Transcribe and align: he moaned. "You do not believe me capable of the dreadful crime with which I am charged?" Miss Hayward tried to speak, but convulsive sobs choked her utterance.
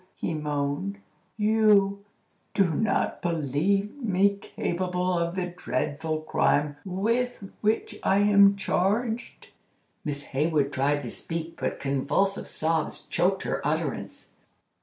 he 0.15 0.33
moaned. 0.33 0.97
"You 1.37 2.03
do 2.55 2.69
not 2.71 3.21
believe 3.21 3.95
me 3.97 4.37
capable 4.39 5.19
of 5.19 5.35
the 5.35 5.45
dreadful 5.45 6.21
crime 6.21 6.77
with 6.83 7.37
which 7.61 7.99
I 8.01 8.17
am 8.17 8.55
charged?" 8.55 9.49
Miss 10.03 10.23
Hayward 10.33 10.73
tried 10.73 11.03
to 11.03 11.11
speak, 11.11 11.57
but 11.59 11.79
convulsive 11.79 12.47
sobs 12.47 13.05
choked 13.09 13.43
her 13.43 13.61
utterance. 13.63 14.31